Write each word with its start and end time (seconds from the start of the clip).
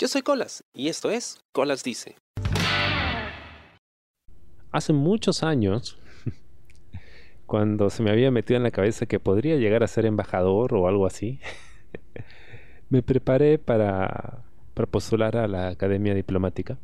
Yo 0.00 0.06
soy 0.06 0.22
Colas 0.22 0.62
y 0.72 0.86
esto 0.86 1.10
es 1.10 1.40
Colas 1.50 1.82
Dice. 1.82 2.14
Hace 4.70 4.92
muchos 4.92 5.42
años, 5.42 5.98
cuando 7.46 7.90
se 7.90 8.04
me 8.04 8.12
había 8.12 8.30
metido 8.30 8.58
en 8.58 8.62
la 8.62 8.70
cabeza 8.70 9.06
que 9.06 9.18
podría 9.18 9.56
llegar 9.56 9.82
a 9.82 9.88
ser 9.88 10.06
embajador 10.06 10.72
o 10.74 10.86
algo 10.86 11.04
así, 11.04 11.40
me 12.90 13.02
preparé 13.02 13.58
para, 13.58 14.44
postular 14.88 15.36
a 15.36 15.48
la 15.48 15.66
Academia 15.66 16.14
Diplomática. 16.14 16.78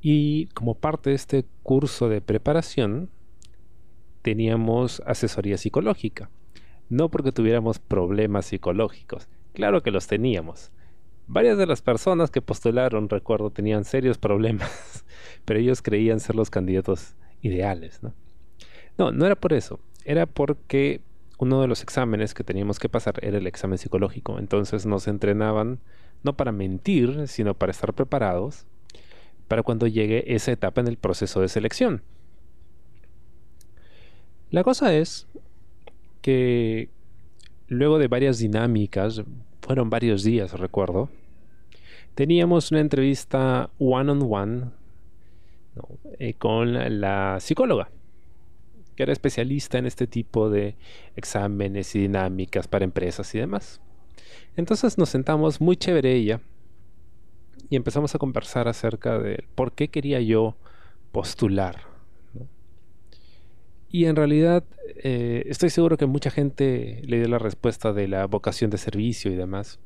Y 0.00 0.46
como 0.54 0.76
parte 0.76 1.10
de 1.10 1.16
este 1.16 1.44
curso 1.64 2.08
de 2.08 2.20
preparación, 2.20 3.10
teníamos 4.22 5.02
asesoría 5.04 5.58
psicológica. 5.58 6.30
No 6.88 7.08
porque 7.08 7.32
tuviéramos 7.32 7.80
problemas 7.80 8.46
psicológicos, 8.46 9.26
claro 9.54 9.82
que 9.82 9.90
los 9.90 10.06
teníamos. 10.06 10.70
Varias 11.28 11.58
de 11.58 11.66
las 11.66 11.82
personas 11.82 12.30
que 12.30 12.40
postularon, 12.40 13.08
recuerdo, 13.08 13.50
tenían 13.50 13.84
serios 13.84 14.18
problemas, 14.18 15.04
pero 15.44 15.58
ellos 15.58 15.82
creían 15.82 16.20
ser 16.20 16.36
los 16.36 16.50
candidatos 16.50 17.14
ideales. 17.42 18.02
¿no? 18.02 18.14
no, 18.96 19.12
no 19.12 19.26
era 19.26 19.34
por 19.34 19.52
eso, 19.52 19.80
era 20.04 20.26
porque 20.26 21.00
uno 21.38 21.60
de 21.60 21.68
los 21.68 21.82
exámenes 21.82 22.32
que 22.32 22.44
teníamos 22.44 22.78
que 22.78 22.88
pasar 22.88 23.14
era 23.22 23.38
el 23.38 23.46
examen 23.46 23.78
psicológico. 23.78 24.38
Entonces 24.38 24.86
nos 24.86 25.08
entrenaban 25.08 25.80
no 26.22 26.36
para 26.36 26.52
mentir, 26.52 27.28
sino 27.28 27.54
para 27.54 27.72
estar 27.72 27.92
preparados 27.92 28.66
para 29.48 29.62
cuando 29.62 29.86
llegue 29.86 30.34
esa 30.34 30.52
etapa 30.52 30.80
en 30.80 30.88
el 30.88 30.96
proceso 30.96 31.40
de 31.40 31.48
selección. 31.48 32.02
La 34.50 34.64
cosa 34.64 34.94
es 34.94 35.26
que 36.20 36.88
luego 37.68 37.98
de 37.98 38.08
varias 38.08 38.38
dinámicas, 38.38 39.22
fueron 39.60 39.90
varios 39.90 40.22
días, 40.22 40.52
recuerdo, 40.52 41.08
teníamos 42.16 42.72
una 42.72 42.80
entrevista 42.80 43.70
one 43.78 44.10
on 44.10 44.26
one 44.28 44.70
con 46.38 47.00
la 47.00 47.38
psicóloga, 47.38 47.90
que 48.96 49.04
era 49.04 49.12
especialista 49.12 49.78
en 49.78 49.86
este 49.86 50.08
tipo 50.08 50.50
de 50.50 50.74
exámenes 51.14 51.94
y 51.94 52.00
dinámicas 52.00 52.66
para 52.66 52.84
empresas 52.84 53.32
y 53.36 53.38
demás. 53.38 53.80
Entonces 54.56 54.98
nos 54.98 55.10
sentamos 55.10 55.60
muy 55.60 55.76
chévere 55.76 56.12
ella 56.12 56.40
y 57.70 57.76
empezamos 57.76 58.16
a 58.16 58.18
conversar 58.18 58.66
acerca 58.66 59.20
de 59.20 59.44
por 59.54 59.72
qué 59.72 59.86
quería 59.86 60.20
yo 60.20 60.56
postular 61.12 61.96
y 63.96 64.06
en 64.06 64.16
realidad 64.16 64.64
eh, 65.02 65.44
estoy 65.46 65.70
seguro 65.70 65.96
que 65.96 66.06
mucha 66.06 66.30
gente 66.30 67.00
le 67.06 67.18
dio 67.18 67.28
la 67.28 67.38
respuesta 67.38 67.92
de 67.92 68.08
la 68.08 68.26
vocación 68.26 68.70
de 68.70 68.78
servicio 68.78 69.32
y 69.32 69.36
demás. 69.36 69.78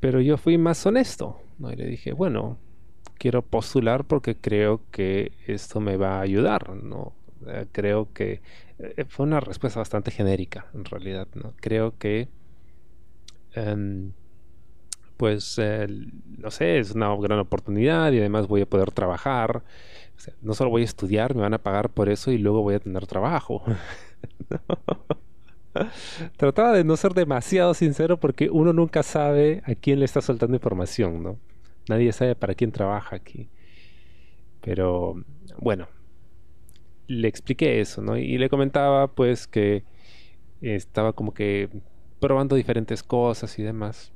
Pero 0.00 0.20
yo 0.20 0.36
fui 0.36 0.58
más 0.58 0.84
honesto, 0.86 1.38
¿no? 1.58 1.72
Y 1.72 1.76
le 1.76 1.86
dije, 1.86 2.12
bueno, 2.12 2.58
quiero 3.18 3.42
postular 3.42 4.04
porque 4.04 4.36
creo 4.36 4.80
que 4.90 5.32
esto 5.46 5.80
me 5.80 5.96
va 5.96 6.18
a 6.18 6.20
ayudar, 6.20 6.74
¿no? 6.74 7.14
Eh, 7.46 7.66
creo 7.72 8.12
que 8.12 8.40
eh, 8.78 9.04
fue 9.08 9.26
una 9.26 9.40
respuesta 9.40 9.80
bastante 9.80 10.10
genérica, 10.10 10.66
en 10.74 10.84
realidad, 10.84 11.28
¿no? 11.34 11.54
Creo 11.60 11.94
que, 11.98 12.28
em, 13.54 14.12
pues, 15.16 15.58
no 16.38 16.50
sé, 16.50 16.78
es 16.78 16.92
una 16.92 17.14
gran 17.16 17.38
oportunidad 17.38 18.12
y 18.12 18.18
además 18.18 18.48
voy 18.48 18.60
a 18.62 18.66
poder 18.66 18.90
trabajar 18.90 19.62
no 20.42 20.54
solo 20.54 20.70
voy 20.70 20.82
a 20.82 20.84
estudiar, 20.84 21.34
me 21.34 21.42
van 21.42 21.54
a 21.54 21.58
pagar 21.58 21.90
por 21.90 22.08
eso 22.08 22.30
y 22.30 22.38
luego 22.38 22.62
voy 22.62 22.74
a 22.74 22.80
tener 22.80 23.06
trabajo. 23.06 23.62
Trataba 26.36 26.72
de 26.72 26.84
no 26.84 26.96
ser 26.96 27.12
demasiado 27.12 27.74
sincero 27.74 28.18
porque 28.18 28.48
uno 28.50 28.72
nunca 28.72 29.02
sabe 29.02 29.62
a 29.64 29.74
quién 29.74 29.98
le 29.98 30.04
está 30.04 30.20
soltando 30.20 30.56
información, 30.56 31.22
¿no? 31.22 31.38
Nadie 31.88 32.12
sabe 32.12 32.34
para 32.34 32.54
quién 32.54 32.72
trabaja 32.72 33.16
aquí. 33.16 33.48
Pero 34.60 35.14
bueno, 35.58 35.88
le 37.06 37.28
expliqué 37.28 37.80
eso, 37.80 38.02
¿no? 38.02 38.16
Y 38.16 38.38
le 38.38 38.48
comentaba 38.48 39.08
pues 39.14 39.46
que 39.46 39.84
estaba 40.60 41.12
como 41.12 41.32
que 41.32 41.68
probando 42.20 42.56
diferentes 42.56 43.02
cosas 43.02 43.58
y 43.58 43.62
demás. 43.62 44.12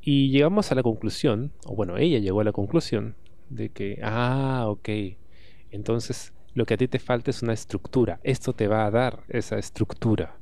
Y 0.00 0.30
llegamos 0.30 0.72
a 0.72 0.74
la 0.74 0.82
conclusión, 0.82 1.52
o 1.64 1.76
bueno, 1.76 1.96
ella 1.96 2.18
llegó 2.18 2.40
a 2.40 2.44
la 2.44 2.50
conclusión 2.50 3.14
de 3.50 3.68
que, 3.68 4.00
ah, 4.02 4.64
ok, 4.66 4.88
entonces 5.70 6.32
lo 6.54 6.66
que 6.66 6.74
a 6.74 6.76
ti 6.76 6.88
te 6.88 6.98
falta 6.98 7.30
es 7.30 7.42
una 7.42 7.52
estructura, 7.52 8.20
esto 8.22 8.52
te 8.52 8.68
va 8.68 8.86
a 8.86 8.90
dar 8.90 9.24
esa 9.28 9.58
estructura. 9.58 10.36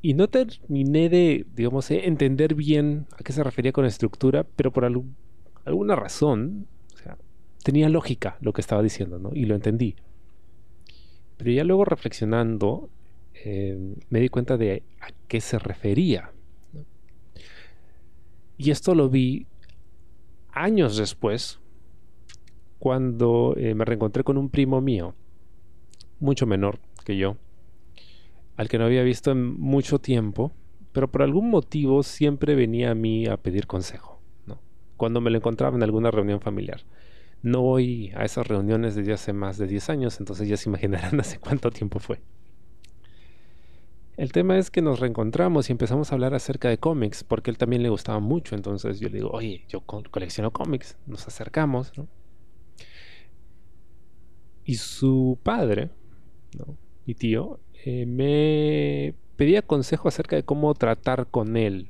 Y 0.00 0.14
no 0.14 0.28
terminé 0.28 1.08
de, 1.08 1.44
digamos, 1.54 1.90
eh, 1.90 2.06
entender 2.06 2.54
bien 2.54 3.06
a 3.12 3.22
qué 3.24 3.32
se 3.32 3.42
refería 3.42 3.72
con 3.72 3.84
estructura, 3.84 4.46
pero 4.56 4.72
por 4.72 4.84
alguna 4.84 5.96
razón, 5.96 6.66
o 6.94 6.96
sea, 6.98 7.18
tenía 7.64 7.88
lógica 7.88 8.38
lo 8.40 8.52
que 8.52 8.60
estaba 8.60 8.82
diciendo, 8.82 9.18
¿no? 9.18 9.30
Y 9.34 9.44
lo 9.44 9.56
entendí. 9.56 9.96
Pero 11.36 11.50
ya 11.50 11.64
luego 11.64 11.84
reflexionando, 11.84 12.90
eh, 13.44 13.96
me 14.08 14.20
di 14.20 14.28
cuenta 14.28 14.56
de 14.56 14.84
a 15.00 15.08
qué 15.26 15.40
se 15.40 15.58
refería. 15.58 16.32
Y 18.56 18.70
esto 18.70 18.94
lo 18.94 19.08
vi 19.08 19.46
años 20.52 20.96
después, 20.96 21.60
cuando 22.78 23.54
eh, 23.56 23.74
me 23.74 23.84
reencontré 23.84 24.24
con 24.24 24.38
un 24.38 24.50
primo 24.50 24.80
mío, 24.80 25.14
mucho 26.20 26.46
menor 26.46 26.78
que 27.04 27.16
yo, 27.16 27.36
al 28.56 28.68
que 28.68 28.78
no 28.78 28.84
había 28.84 29.02
visto 29.02 29.30
en 29.30 29.58
mucho 29.58 29.98
tiempo, 29.98 30.52
pero 30.92 31.08
por 31.08 31.22
algún 31.22 31.50
motivo 31.50 32.02
siempre 32.02 32.54
venía 32.54 32.90
a 32.90 32.94
mí 32.94 33.26
a 33.26 33.36
pedir 33.36 33.66
consejo, 33.66 34.20
¿no? 34.46 34.60
cuando 34.96 35.20
me 35.20 35.30
lo 35.30 35.36
encontraba 35.36 35.76
en 35.76 35.82
alguna 35.82 36.10
reunión 36.10 36.40
familiar. 36.40 36.82
No 37.40 37.62
voy 37.62 38.10
a 38.16 38.24
esas 38.24 38.48
reuniones 38.48 38.96
desde 38.96 39.12
hace 39.12 39.32
más 39.32 39.58
de 39.58 39.68
10 39.68 39.90
años, 39.90 40.18
entonces 40.18 40.48
ya 40.48 40.56
se 40.56 40.68
imaginarán 40.68 41.20
hace 41.20 41.38
cuánto 41.38 41.70
tiempo 41.70 42.00
fue. 42.00 42.20
El 44.16 44.32
tema 44.32 44.58
es 44.58 44.72
que 44.72 44.82
nos 44.82 44.98
reencontramos 44.98 45.68
y 45.68 45.72
empezamos 45.72 46.10
a 46.10 46.16
hablar 46.16 46.34
acerca 46.34 46.68
de 46.68 46.78
cómics, 46.78 47.22
porque 47.22 47.52
él 47.52 47.58
también 47.58 47.84
le 47.84 47.88
gustaba 47.88 48.18
mucho. 48.18 48.56
Entonces 48.56 48.98
yo 48.98 49.08
le 49.08 49.18
digo, 49.18 49.30
oye, 49.30 49.64
yo 49.68 49.82
colecciono 49.82 50.50
cómics. 50.50 50.96
Nos 51.06 51.28
acercamos, 51.28 51.96
¿no? 51.96 52.08
Y 54.68 54.74
su 54.74 55.38
padre, 55.42 55.88
mi 57.06 57.14
tío, 57.14 57.58
eh, 57.86 58.04
me 58.04 59.14
pedía 59.36 59.62
consejo 59.62 60.08
acerca 60.08 60.36
de 60.36 60.42
cómo 60.42 60.74
tratar 60.74 61.26
con 61.28 61.56
él. 61.56 61.88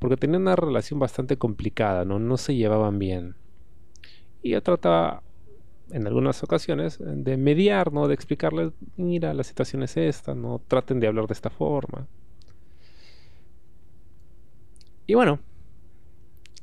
Porque 0.00 0.16
tenía 0.16 0.38
una 0.38 0.56
relación 0.56 0.98
bastante 0.98 1.36
complicada, 1.36 2.04
¿no? 2.04 2.18
No 2.18 2.38
se 2.38 2.56
llevaban 2.56 2.98
bien. 2.98 3.36
Y 4.42 4.50
yo 4.50 4.62
trataba 4.64 5.22
en 5.92 6.08
algunas 6.08 6.42
ocasiones 6.42 6.98
de 6.98 7.36
mediar, 7.36 7.92
¿no? 7.92 8.08
De 8.08 8.14
explicarles, 8.14 8.72
mira, 8.96 9.32
la 9.32 9.44
situación 9.44 9.84
es 9.84 9.96
esta, 9.96 10.34
no 10.34 10.60
traten 10.66 10.98
de 10.98 11.06
hablar 11.06 11.28
de 11.28 11.34
esta 11.34 11.50
forma. 11.50 12.08
Y 15.06 15.14
bueno, 15.14 15.38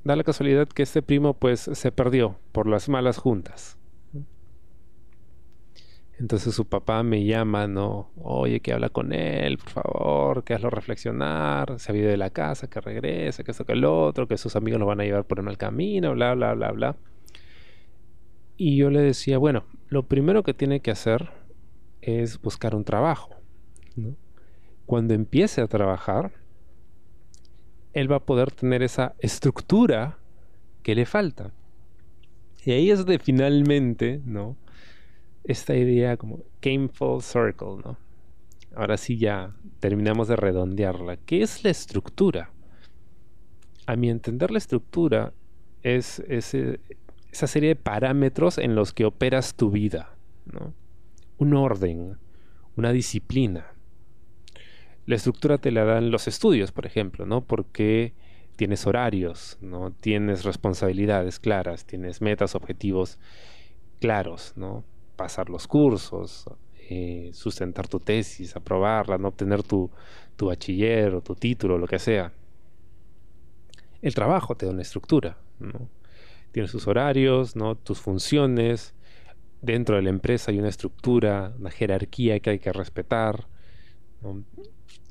da 0.03 0.17
la 0.17 0.25
casualidad 0.25 0.67
que 0.67 0.83
este 0.83 1.01
primo 1.01 1.33
pues 1.33 1.61
se 1.61 1.93
perdió 1.93 2.35
por 2.51 2.67
las 2.67 2.89
malas 2.89 3.17
juntas. 3.17 3.78
Entonces 6.19 6.53
su 6.53 6.67
papá 6.67 7.01
me 7.01 7.23
llama, 7.23 7.65
¿no? 7.67 8.11
Oye, 8.17 8.59
que 8.59 8.73
habla 8.73 8.89
con 8.89 9.13
él, 9.13 9.57
por 9.57 9.69
favor, 9.69 10.43
que 10.43 10.53
hazlo 10.53 10.69
reflexionar, 10.69 11.79
se 11.79 11.91
ha 11.91 11.95
ido 11.95 12.09
de 12.09 12.17
la 12.17 12.29
casa, 12.29 12.69
que 12.69 12.81
regrese, 12.81 13.45
que 13.45 13.51
esto, 13.51 13.65
que 13.65 13.71
el 13.71 13.85
otro, 13.85 14.27
que 14.27 14.37
sus 14.37 14.57
amigos 14.57 14.81
lo 14.81 14.85
van 14.85 14.99
a 14.99 15.05
llevar 15.05 15.25
por 15.25 15.39
el 15.39 15.45
mal 15.45 15.57
camino, 15.57 16.13
bla, 16.13 16.35
bla, 16.35 16.53
bla, 16.55 16.71
bla. 16.73 16.97
Y 18.57 18.75
yo 18.75 18.89
le 18.89 18.99
decía, 18.99 19.37
bueno, 19.37 19.63
lo 19.87 20.03
primero 20.07 20.43
que 20.43 20.53
tiene 20.53 20.81
que 20.81 20.91
hacer 20.91 21.29
es 22.01 22.41
buscar 22.41 22.75
un 22.75 22.83
trabajo. 22.83 23.29
Cuando 24.85 25.13
empiece 25.13 25.61
a 25.61 25.67
trabajar, 25.67 26.33
él 27.93 28.11
va 28.11 28.17
a 28.17 28.25
poder 28.25 28.51
tener 28.51 28.83
esa 28.83 29.15
estructura 29.19 30.17
que 30.83 30.95
le 30.95 31.05
falta. 31.05 31.53
Y 32.65 32.71
ahí 32.71 32.91
es 32.91 33.05
de 33.05 33.19
finalmente, 33.19 34.21
¿no? 34.25 34.57
Esta 35.43 35.75
idea 35.75 36.17
como 36.17 36.43
came 36.59 36.89
full 36.89 37.21
circle, 37.21 37.77
¿no? 37.83 37.97
Ahora 38.75 38.97
sí 38.97 39.17
ya 39.17 39.55
terminamos 39.79 40.27
de 40.27 40.35
redondearla. 40.35 41.17
¿Qué 41.17 41.41
es 41.41 41.63
la 41.63 41.71
estructura? 41.71 42.51
A 43.87 43.95
mi 43.95 44.09
entender 44.09 44.51
la 44.51 44.59
estructura 44.59 45.33
es 45.81 46.19
ese, 46.27 46.79
esa 47.31 47.47
serie 47.47 47.69
de 47.69 47.75
parámetros 47.75 48.57
en 48.57 48.75
los 48.75 48.93
que 48.93 49.05
operas 49.05 49.55
tu 49.55 49.71
vida, 49.71 50.15
¿no? 50.45 50.73
Un 51.37 51.53
orden, 51.55 52.17
una 52.75 52.91
disciplina. 52.91 53.67
La 55.05 55.15
estructura 55.15 55.57
te 55.57 55.71
la 55.71 55.85
dan 55.85 56.11
los 56.11 56.27
estudios, 56.27 56.71
por 56.71 56.85
ejemplo, 56.85 57.25
¿no? 57.25 57.41
Porque 57.41 58.13
tienes 58.55 58.85
horarios, 58.85 59.57
¿no? 59.61 59.91
Tienes 59.91 60.43
responsabilidades 60.43 61.39
claras, 61.39 61.85
tienes 61.85 62.21
metas, 62.21 62.55
objetivos 62.55 63.17
claros, 63.99 64.53
¿no? 64.55 64.83
Pasar 65.19 65.49
los 65.49 65.67
cursos, 65.67 66.45
eh, 66.89 67.31
sustentar 67.33 67.89
tu 67.89 67.99
tesis, 67.99 68.55
aprobarla, 68.55 69.17
no 69.17 69.27
obtener 69.27 69.63
tu, 69.63 69.91
tu 70.37 70.45
bachiller 70.45 71.13
o 71.13 71.21
tu 71.21 71.35
título, 71.35 71.77
lo 71.77 71.87
que 71.87 71.99
sea. 71.99 72.31
El 74.01 74.15
trabajo 74.15 74.55
te 74.55 74.65
da 74.65 74.71
una 74.71 74.81
estructura, 74.81 75.37
¿no? 75.59 75.89
Tienes 76.53 76.87
horarios, 76.87 77.57
¿no? 77.57 77.75
tus 77.75 77.99
funciones. 77.99 78.93
Dentro 79.61 79.97
de 79.97 80.03
la 80.03 80.09
empresa 80.09 80.51
hay 80.51 80.59
una 80.59 80.69
estructura, 80.69 81.53
una 81.59 81.69
jerarquía 81.69 82.39
que 82.39 82.51
hay 82.51 82.59
que 82.59 82.71
respetar. 82.71 83.45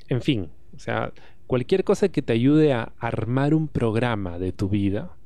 En 0.09 0.23
fin, 0.23 0.51
o 0.75 0.79
sea, 0.79 1.13
cualquier 1.47 1.85
cosa 1.85 2.09
que 2.09 2.23
te 2.23 2.33
ayude 2.33 2.73
a 2.73 2.95
armar 2.99 3.53
un 3.53 3.69
programa 3.69 4.39
de 4.39 4.53
tu 4.53 4.71
vida, 4.71 5.19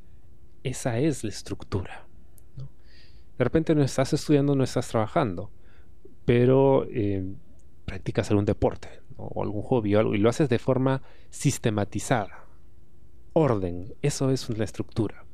esa 0.64 0.98
es 0.98 1.22
la 1.22 1.30
estructura. 1.30 2.08
De 3.38 3.44
repente 3.44 3.74
no 3.74 3.82
estás 3.82 4.12
estudiando, 4.12 4.54
no 4.54 4.64
estás 4.64 4.88
trabajando, 4.88 5.50
pero 6.24 6.86
eh, 6.90 7.24
practicas 7.84 8.30
algún 8.30 8.44
deporte 8.44 9.00
o 9.16 9.42
algún 9.42 9.62
hobby 9.62 9.94
o 9.94 10.00
algo 10.00 10.14
y 10.14 10.18
lo 10.18 10.28
haces 10.28 10.48
de 10.48 10.58
forma 10.58 11.02
sistematizada. 11.30 12.46
Orden, 13.32 13.94
eso 14.02 14.30
es 14.30 14.48
la 14.56 14.64
estructura. 14.64 15.24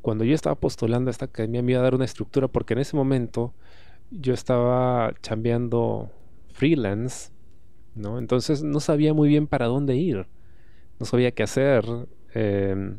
Cuando 0.00 0.24
yo 0.24 0.34
estaba 0.34 0.54
postulando 0.54 1.08
a 1.08 1.12
esta 1.12 1.24
academia 1.26 1.62
me 1.62 1.72
iba 1.72 1.80
a 1.80 1.84
dar 1.84 1.94
una 1.94 2.04
estructura 2.04 2.48
porque 2.48 2.74
en 2.74 2.80
ese 2.80 2.96
momento 2.96 3.54
yo 4.10 4.34
estaba 4.34 5.12
chambeando 5.22 6.10
freelance, 6.52 7.30
¿no? 7.94 8.18
Entonces 8.18 8.62
no 8.62 8.80
sabía 8.80 9.14
muy 9.14 9.28
bien 9.28 9.46
para 9.46 9.66
dónde 9.66 9.96
ir, 9.96 10.26
no 11.00 11.06
sabía 11.06 11.32
qué 11.32 11.42
hacer. 11.42 11.84
Em, 12.34 12.98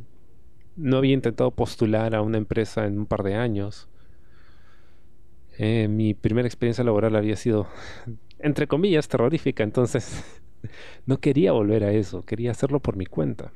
no 0.75 0.97
había 0.97 1.13
intentado 1.13 1.51
postular 1.51 2.15
a 2.15 2.21
una 2.21 2.37
empresa 2.37 2.85
en 2.85 2.99
un 2.99 3.05
par 3.05 3.23
de 3.23 3.35
años. 3.35 3.87
Eh, 5.57 5.87
mi 5.87 6.13
primera 6.13 6.47
experiencia 6.47 6.83
laboral 6.83 7.15
había 7.15 7.35
sido, 7.35 7.67
entre 8.39 8.67
comillas, 8.67 9.07
terrorífica, 9.07 9.63
entonces 9.63 10.23
no 11.05 11.19
quería 11.19 11.53
volver 11.53 11.83
a 11.83 11.91
eso, 11.91 12.23
quería 12.23 12.51
hacerlo 12.51 12.79
por 12.79 12.97
mi 12.97 13.05
cuenta. 13.05 13.53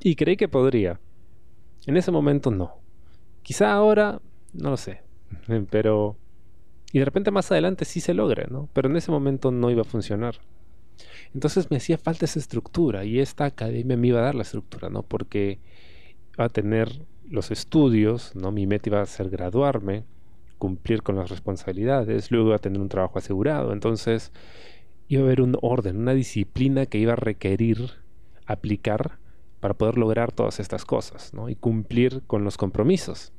Y 0.00 0.16
creí 0.16 0.36
que 0.36 0.48
podría. 0.48 1.00
En 1.86 1.96
ese 1.96 2.10
momento 2.10 2.50
no. 2.50 2.80
Quizá 3.42 3.72
ahora, 3.72 4.20
no 4.52 4.70
lo 4.70 4.76
sé, 4.76 5.02
pero... 5.70 6.16
Y 6.92 6.98
de 6.98 7.04
repente 7.04 7.30
más 7.30 7.50
adelante 7.50 7.84
sí 7.84 8.00
se 8.00 8.14
logre, 8.14 8.46
¿no? 8.48 8.68
Pero 8.72 8.88
en 8.88 8.96
ese 8.96 9.10
momento 9.10 9.50
no 9.50 9.70
iba 9.70 9.82
a 9.82 9.84
funcionar. 9.84 10.36
Entonces 11.34 11.70
me 11.70 11.76
hacía 11.76 11.98
falta 11.98 12.24
esa 12.24 12.38
estructura 12.38 13.04
y 13.04 13.20
esta 13.20 13.44
academia 13.44 13.96
me 13.96 14.08
iba 14.08 14.20
a 14.20 14.24
dar 14.24 14.34
la 14.34 14.42
estructura, 14.42 14.88
¿no? 14.88 15.02
Porque 15.02 15.58
a 16.44 16.48
tener 16.48 17.06
los 17.28 17.50
estudios, 17.50 18.34
¿no? 18.36 18.52
Mi 18.52 18.66
meta 18.66 18.88
iba 18.88 19.00
a 19.00 19.06
ser 19.06 19.30
graduarme, 19.30 20.04
cumplir 20.58 21.02
con 21.02 21.16
las 21.16 21.30
responsabilidades, 21.30 22.30
luego 22.30 22.48
iba 22.48 22.56
a 22.56 22.60
tener 22.60 22.80
un 22.80 22.88
trabajo 22.88 23.18
asegurado, 23.18 23.72
entonces 23.72 24.32
iba 25.08 25.22
a 25.22 25.24
haber 25.24 25.40
un 25.40 25.56
orden, 25.62 25.96
una 25.96 26.14
disciplina 26.14 26.86
que 26.86 26.98
iba 26.98 27.14
a 27.14 27.16
requerir 27.16 27.90
aplicar 28.46 29.18
para 29.60 29.74
poder 29.74 29.98
lograr 29.98 30.32
todas 30.32 30.60
estas 30.60 30.84
cosas 30.84 31.34
¿no? 31.34 31.48
y 31.48 31.56
cumplir 31.56 32.22
con 32.26 32.44
los 32.44 32.56
compromisos. 32.56 33.32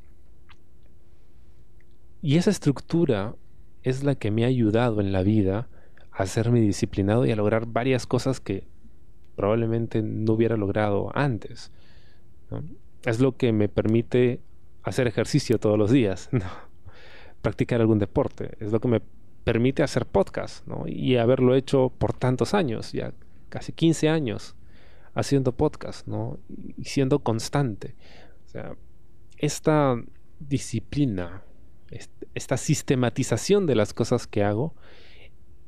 Y 2.21 2.37
esa 2.37 2.49
estructura 2.49 3.35
es 3.83 4.03
la 4.03 4.15
que 4.15 4.31
me 4.31 4.43
ha 4.43 4.47
ayudado 4.47 4.99
en 5.01 5.11
la 5.11 5.23
vida 5.23 5.69
a 6.11 6.23
hacerme 6.23 6.59
disciplinado 6.59 7.25
y 7.25 7.31
a 7.31 7.35
lograr 7.35 7.67
varias 7.67 8.05
cosas 8.05 8.39
que 8.39 8.67
probablemente 9.35 10.01
no 10.01 10.33
hubiera 10.33 10.57
logrado 10.57 11.11
antes. 11.15 11.71
Es 13.07 13.21
lo 13.21 13.37
que 13.37 13.53
me 13.53 13.69
permite 13.69 14.41
hacer 14.83 15.07
ejercicio 15.07 15.59
todos 15.59 15.77
los 15.77 15.91
días, 15.91 16.29
practicar 17.41 17.79
algún 17.79 17.99
deporte, 17.99 18.57
es 18.59 18.71
lo 18.73 18.81
que 18.81 18.89
me 18.89 19.01
permite 19.45 19.81
hacer 19.81 20.05
podcast 20.05 20.67
y 20.87 21.15
haberlo 21.15 21.55
hecho 21.55 21.89
por 21.97 22.11
tantos 22.11 22.53
años, 22.53 22.91
ya 22.91 23.13
casi 23.47 23.71
15 23.71 24.09
años 24.09 24.55
haciendo 25.13 25.53
podcast 25.53 26.05
¿no? 26.05 26.37
y 26.75 26.83
siendo 26.83 27.19
constante. 27.19 27.95
O 28.45 28.49
sea, 28.49 28.75
esta 29.37 29.95
disciplina, 30.39 31.43
esta 32.35 32.57
sistematización 32.57 33.67
de 33.67 33.75
las 33.75 33.93
cosas 33.93 34.27
que 34.27 34.43
hago, 34.43 34.75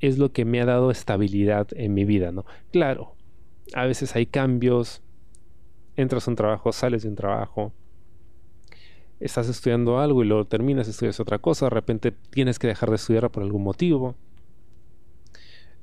es 0.01 0.17
lo 0.17 0.33
que 0.33 0.43
me 0.43 0.59
ha 0.59 0.65
dado 0.65 0.91
estabilidad 0.91 1.67
en 1.71 1.93
mi 1.93 2.03
vida, 2.03 2.33
¿no? 2.33 2.45
Claro, 2.73 3.15
a 3.73 3.85
veces 3.85 4.13
hay 4.17 4.25
cambios, 4.25 5.01
entras 6.01 6.27
a 6.27 6.31
un 6.31 6.35
trabajo, 6.35 6.71
sales 6.71 7.03
de 7.03 7.09
un 7.09 7.15
trabajo, 7.15 7.73
estás 9.19 9.49
estudiando 9.49 9.99
algo 9.99 10.23
y 10.23 10.27
luego 10.27 10.45
terminas, 10.45 10.87
estudias 10.87 11.19
otra 11.19 11.39
cosa, 11.39 11.65
de 11.65 11.71
repente 11.71 12.11
tienes 12.29 12.57
que 12.57 12.67
dejar 12.67 12.89
de 12.89 12.95
estudiar 12.95 13.29
por 13.29 13.43
algún 13.43 13.63
motivo. 13.63 14.15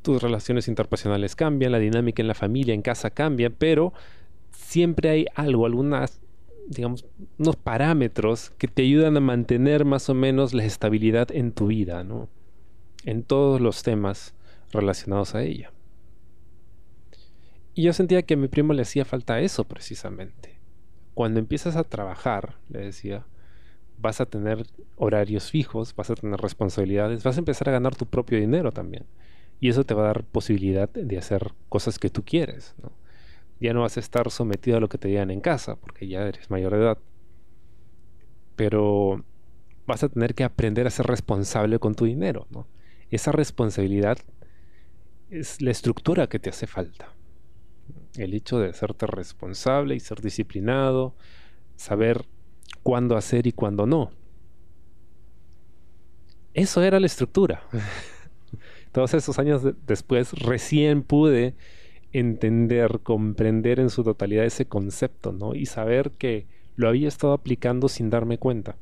Tus 0.02 0.22
relaciones 0.22 0.68
interpersonales 0.68 1.36
cambian, 1.36 1.72
la 1.72 1.78
dinámica 1.78 2.22
en 2.22 2.28
la 2.28 2.34
familia, 2.34 2.72
en 2.72 2.82
casa 2.82 3.10
cambia, 3.10 3.50
pero 3.50 3.92
siempre 4.52 5.10
hay 5.10 5.26
algo, 5.34 5.66
algunas, 5.66 6.20
digamos, 6.68 7.04
unos 7.38 7.56
parámetros 7.56 8.50
que 8.50 8.68
te 8.68 8.82
ayudan 8.82 9.16
a 9.16 9.20
mantener 9.20 9.84
más 9.84 10.08
o 10.08 10.14
menos 10.14 10.54
la 10.54 10.64
estabilidad 10.64 11.28
en 11.32 11.52
tu 11.52 11.66
vida, 11.66 12.04
¿no? 12.04 12.28
En 13.04 13.22
todos 13.22 13.60
los 13.60 13.82
temas 13.82 14.34
relacionados 14.72 15.34
a 15.34 15.42
ella. 15.42 15.72
Y 17.76 17.82
yo 17.82 17.92
sentía 17.92 18.22
que 18.22 18.34
a 18.34 18.36
mi 18.38 18.48
primo 18.48 18.72
le 18.72 18.80
hacía 18.80 19.04
falta 19.04 19.38
eso 19.38 19.64
precisamente. 19.64 20.58
Cuando 21.12 21.40
empiezas 21.40 21.76
a 21.76 21.84
trabajar, 21.84 22.56
le 22.70 22.78
decía, 22.78 23.26
vas 23.98 24.22
a 24.22 24.24
tener 24.24 24.64
horarios 24.96 25.50
fijos, 25.50 25.94
vas 25.94 26.08
a 26.08 26.14
tener 26.14 26.40
responsabilidades, 26.40 27.22
vas 27.22 27.36
a 27.36 27.40
empezar 27.40 27.68
a 27.68 27.72
ganar 27.72 27.94
tu 27.94 28.06
propio 28.06 28.38
dinero 28.38 28.72
también. 28.72 29.04
Y 29.60 29.68
eso 29.68 29.84
te 29.84 29.92
va 29.92 30.04
a 30.04 30.06
dar 30.06 30.24
posibilidad 30.24 30.88
de 30.88 31.18
hacer 31.18 31.52
cosas 31.68 31.98
que 31.98 32.08
tú 32.08 32.24
quieres. 32.24 32.74
Ya 33.60 33.74
no 33.74 33.82
vas 33.82 33.98
a 33.98 34.00
estar 34.00 34.30
sometido 34.30 34.78
a 34.78 34.80
lo 34.80 34.88
que 34.88 34.96
te 34.96 35.08
digan 35.08 35.30
en 35.30 35.42
casa, 35.42 35.76
porque 35.76 36.08
ya 36.08 36.26
eres 36.26 36.50
mayor 36.50 36.72
de 36.72 36.78
edad. 36.78 36.98
Pero 38.56 39.22
vas 39.86 40.02
a 40.02 40.08
tener 40.08 40.34
que 40.34 40.44
aprender 40.44 40.86
a 40.86 40.90
ser 40.90 41.08
responsable 41.08 41.78
con 41.78 41.94
tu 41.94 42.06
dinero. 42.06 42.46
Esa 43.10 43.32
responsabilidad 43.32 44.16
es 45.28 45.60
la 45.60 45.72
estructura 45.72 46.26
que 46.26 46.38
te 46.38 46.48
hace 46.48 46.66
falta 46.66 47.15
el 48.16 48.34
hecho 48.34 48.58
de 48.58 48.70
hacerte 48.70 49.06
responsable 49.06 49.94
y 49.94 50.00
ser 50.00 50.20
disciplinado, 50.20 51.14
saber 51.76 52.26
cuándo 52.82 53.16
hacer 53.16 53.46
y 53.46 53.52
cuándo 53.52 53.86
no. 53.86 54.10
Eso 56.54 56.82
era 56.82 57.00
la 57.00 57.06
estructura. 57.06 57.62
Todos 58.92 59.14
esos 59.14 59.38
años 59.38 59.62
después 59.86 60.32
recién 60.32 61.02
pude 61.02 61.54
entender, 62.12 63.00
comprender 63.02 63.78
en 63.78 63.90
su 63.90 64.02
totalidad 64.02 64.44
ese 64.44 64.66
concepto, 64.66 65.32
¿no? 65.32 65.54
Y 65.54 65.66
saber 65.66 66.12
que 66.12 66.46
lo 66.76 66.88
había 66.88 67.08
estado 67.08 67.32
aplicando 67.32 67.88
sin 67.88 68.08
darme 68.08 68.38
cuenta. 68.38 68.76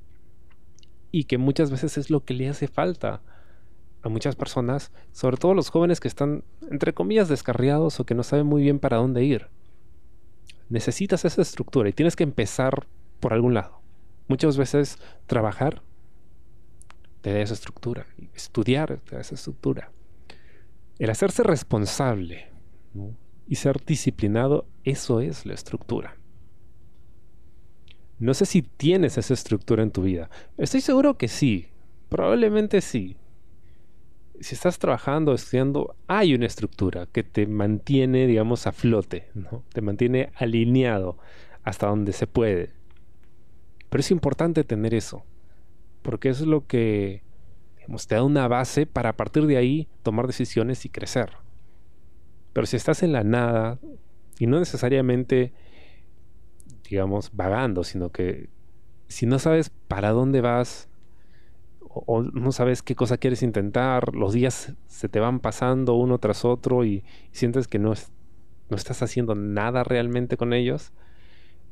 Y 1.11 1.25
que 1.25 1.38
muchas 1.38 1.71
veces 1.71 1.99
es 1.99 2.11
lo 2.11 2.25
que 2.25 2.35
le 2.35 2.49
hace 2.49 2.69
falta 2.69 3.23
a 4.04 4.11
muchas 4.11 4.37
personas, 4.37 4.92
sobre 5.12 5.38
todo 5.38 5.54
los 5.54 5.70
jóvenes 5.70 5.99
que 5.99 6.08
están, 6.08 6.44
entre 6.70 6.92
comillas, 6.92 7.28
descarriados 7.28 7.99
o 7.99 8.04
que 8.04 8.14
no 8.14 8.23
saben 8.23 8.46
muy 8.46 8.62
bien 8.62 8.78
para 8.78 8.99
dónde 8.99 9.25
ir. 9.25 9.49
Necesitas 10.68 11.25
esa 11.25 11.40
estructura 11.40 11.88
y 11.88 11.94
tienes 11.94 12.14
que 12.14 12.23
empezar 12.23 12.87
por 13.18 13.32
algún 13.32 13.54
lado. 13.54 13.80
Muchas 14.28 14.58
veces 14.58 14.99
trabajar 15.26 15.82
te 17.23 17.32
da 17.32 17.40
esa 17.40 17.54
estructura, 17.54 18.06
estudiar 18.34 18.99
te 18.99 19.14
da 19.14 19.23
esa 19.23 19.37
estructura. 19.37 19.90
El 20.99 21.08
hacerse 21.08 21.42
responsable 21.42 22.49
y 23.49 23.56
ser 23.56 23.82
disciplinado, 23.87 24.66
eso 24.84 25.20
es 25.20 25.46
la 25.46 25.54
estructura. 25.54 26.18
No 28.18 28.34
sé 28.34 28.44
si 28.44 28.61
tienes 28.61 29.16
esa 29.16 29.32
estructura 29.32 29.82
en 29.82 29.90
tu 29.90 30.02
vida. 30.02 30.28
Estoy 30.58 30.82
seguro 30.82 31.16
que 31.16 31.28
sí, 31.28 31.68
probablemente 32.11 32.82
sí 32.82 33.16
si 34.41 34.55
estás 34.55 34.79
trabajando, 34.79 35.33
estudiando, 35.35 35.97
hay 36.07 36.35
una 36.35 36.47
estructura 36.47 37.07
que 37.07 37.23
te 37.23 37.47
mantiene, 37.47 38.26
digamos, 38.26 38.67
a 38.67 38.73
flote, 38.73 39.29
¿no? 39.35 39.64
Te 39.73 39.81
mantiene 39.81 40.31
alineado 40.35 41.19
hasta 41.62 41.87
donde 41.87 42.12
se 42.12 42.26
puede. 42.26 42.71
Pero 43.88 44.00
es 44.00 44.11
importante 44.11 44.64
tener 44.64 44.95
eso, 44.95 45.25
porque 46.03 46.29
es 46.29 46.41
lo 46.41 46.67
que, 46.67 47.23
digamos, 47.76 48.07
te 48.07 48.17
da 48.17 48.25
una 48.25 48.49
base 48.49 48.87
para 48.87 49.11
a 49.11 49.17
partir 49.17 49.47
de 49.47 49.57
ahí 49.57 49.88
tomar 50.03 50.26
decisiones 50.26 50.85
y 50.85 50.88
crecer. 50.88 51.31
Pero 52.53 52.67
si 52.67 52.76
estás 52.76 53.03
en 53.03 53.12
la 53.12 53.25
nada, 53.25 53.79
y 54.38 54.47
no 54.47 54.59
necesariamente, 54.59 55.53
digamos, 56.88 57.31
vagando, 57.33 57.85
sino 57.85 58.11
que 58.11 58.49
si 59.09 59.26
no 59.26 59.38
sabes 59.38 59.71
para 59.88 60.11
dónde 60.11 60.41
vas, 60.41 60.88
o, 61.94 62.22
no 62.22 62.52
sabes 62.52 62.82
qué 62.82 62.94
cosa 62.94 63.18
quieres 63.18 63.42
intentar, 63.42 64.14
los 64.14 64.32
días 64.32 64.74
se 64.86 65.08
te 65.08 65.20
van 65.20 65.40
pasando 65.40 65.94
uno 65.94 66.18
tras 66.18 66.44
otro 66.44 66.84
y, 66.84 67.04
sientes 67.32 67.68
que 67.68 67.78
no, 67.78 67.94
no 68.68 68.76
estás 68.76 69.02
haciendo 69.02 69.34
nada 69.34 69.84
realmente 69.84 70.36
con 70.36 70.52
ellos, 70.52 70.92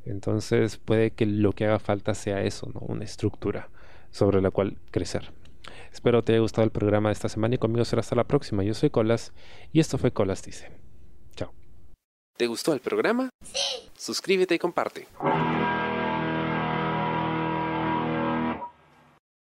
entonces 0.04 0.78
puede 0.78 1.10
que 1.10 1.26
lo 1.26 1.52
que 1.52 1.66
haga 1.66 1.78
falta 1.78 2.14
sea 2.14 2.42
eso, 2.42 2.70
¿no? 2.72 2.80
una 2.80 3.04
estructura 3.04 3.68
sobre 4.10 4.40
la 4.40 4.50
cual 4.50 4.78
crecer. 4.90 5.32
Espero 5.92 6.24
te 6.24 6.32
haya 6.32 6.40
gustado 6.40 6.64
el 6.64 6.70
programa 6.70 7.10
de 7.10 7.14
esta 7.14 7.28
semana 7.28 7.54
y 7.54 7.58
conmigo 7.58 7.84
será 7.84 8.00
hasta 8.00 8.16
la 8.16 8.24
próxima. 8.24 8.62
Yo 8.62 8.74
soy 8.74 8.90
Colas 8.90 9.32
y 9.72 9.80
esto 9.80 9.98
fue 9.98 10.10
Colas 10.10 10.42
Dice. 10.42 10.70
Chao. 11.36 11.52
¿Te 12.36 12.46
gustó 12.46 12.72
el 12.72 12.80
programa? 12.80 13.30
Sí. 13.44 13.90
Suscríbete 13.96 14.54
y 14.54 14.58
comparte. 14.58 15.06